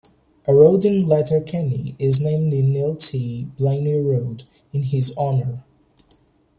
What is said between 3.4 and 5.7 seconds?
Blaney Road in his honour.